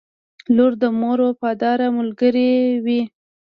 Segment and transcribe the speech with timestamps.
[0.55, 2.51] •لور د مور وفاداره ملګرې
[2.85, 3.01] وي.